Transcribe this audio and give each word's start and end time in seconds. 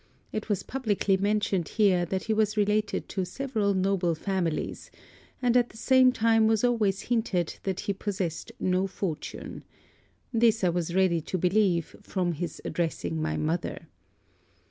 It 0.31 0.49
was 0.49 0.63
publicly 0.63 1.15
mentioned 1.15 1.67
here 1.69 2.07
that 2.07 2.23
he 2.23 2.33
was 2.33 2.57
related 2.57 3.07
to 3.09 3.23
several 3.23 3.75
noble 3.75 4.15
families; 4.15 4.89
and 5.43 5.55
at 5.55 5.69
the 5.69 5.77
same 5.77 6.11
time 6.11 6.47
was 6.47 6.63
always 6.63 7.01
hinted 7.01 7.59
that 7.65 7.81
he 7.81 7.93
possessed 7.93 8.51
no 8.59 8.87
fortune. 8.87 9.63
This 10.33 10.63
I 10.63 10.69
was 10.69 10.95
ready 10.95 11.21
to 11.21 11.37
believe, 11.37 11.95
from 12.01 12.31
his 12.31 12.59
addressing 12.65 13.21
my 13.21 13.37
mother. 13.37 13.89